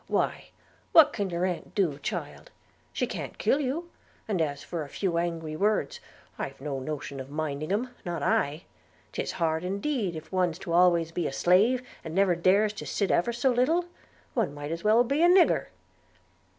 Why, 0.07 0.45
what 0.93 1.13
can 1.13 1.29
your 1.29 1.45
aunt 1.45 1.75
do, 1.75 1.99
child? 1.99 2.49
She 2.91 3.05
can't 3.05 3.37
kill 3.37 3.59
you; 3.59 3.91
and 4.27 4.41
as 4.41 4.63
for 4.63 4.81
a 4.81 4.89
few 4.89 5.19
angry 5.19 5.55
words, 5.55 5.99
I've 6.39 6.59
no 6.59 6.79
notion 6.79 7.19
of 7.19 7.29
minding 7.29 7.71
'em, 7.71 7.91
not 8.03 8.23
I: 8.23 8.63
'tis 9.11 9.33
hard 9.33 9.63
indeed 9.63 10.15
if 10.15 10.31
one's 10.31 10.57
to 10.57 10.69
be 10.71 10.73
always 10.73 11.11
a 11.15 11.31
slave, 11.31 11.83
and 12.03 12.15
never 12.15 12.35
dares 12.35 12.73
to 12.73 12.85
stir 12.87 13.13
ever 13.13 13.31
so 13.31 13.51
little;– 13.51 13.85
one 14.33 14.55
might 14.55 14.71
as 14.71 14.83
well 14.83 15.03
be 15.03 15.21
a 15.21 15.27
negur.' 15.29 15.67